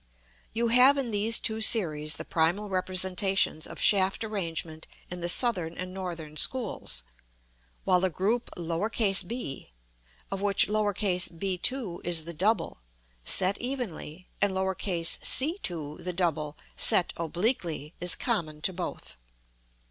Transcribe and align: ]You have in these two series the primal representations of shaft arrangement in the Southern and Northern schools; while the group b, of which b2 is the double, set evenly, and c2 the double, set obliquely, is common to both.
]You 0.51 0.69
have 0.69 0.97
in 0.97 1.11
these 1.11 1.37
two 1.37 1.61
series 1.61 2.15
the 2.17 2.25
primal 2.25 2.69
representations 2.69 3.67
of 3.67 3.79
shaft 3.79 4.23
arrangement 4.23 4.87
in 5.11 5.19
the 5.19 5.29
Southern 5.29 5.77
and 5.77 5.93
Northern 5.93 6.37
schools; 6.37 7.03
while 7.83 7.99
the 7.99 8.09
group 8.09 8.49
b, 8.55 9.71
of 10.31 10.41
which 10.41 10.67
b2 10.67 11.97
is 12.03 12.25
the 12.25 12.33
double, 12.33 12.79
set 13.23 13.59
evenly, 13.61 14.27
and 14.41 14.53
c2 14.53 16.03
the 16.03 16.13
double, 16.13 16.57
set 16.75 17.13
obliquely, 17.15 17.93
is 18.01 18.15
common 18.15 18.61
to 18.61 18.73
both. 18.73 19.17